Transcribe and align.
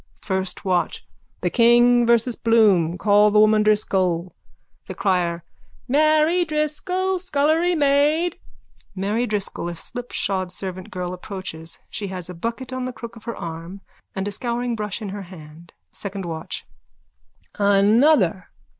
FIRST 0.23 0.65
WATCH: 0.65 1.05
The 1.41 1.51
King 1.51 2.07
versus 2.07 2.35
Bloom. 2.35 2.97
Call 2.97 3.29
the 3.29 3.39
woman 3.39 3.61
Driscoll. 3.61 4.33
THE 4.87 4.95
CRIER: 4.95 5.43
Mary 5.87 6.43
Driscoll, 6.43 7.19
scullerymaid! 7.19 8.39
_(Mary 8.97 9.29
Driscoll, 9.29 9.69
a 9.69 9.75
slipshod 9.75 10.51
servant 10.51 10.89
girl, 10.89 11.13
approaches. 11.13 11.77
She 11.91 12.07
has 12.07 12.31
a 12.31 12.33
bucket 12.33 12.73
on 12.73 12.85
the 12.85 12.93
crook 12.93 13.15
of 13.15 13.25
her 13.25 13.35
arm 13.37 13.81
and 14.15 14.27
a 14.27 14.31
scouringbrush 14.31 15.03
in 15.03 15.09
her 15.09 15.21
hand.)_ 15.29 15.69
SECOND 15.91 16.25
WATCH: 16.25 16.65
Another! 17.59 18.47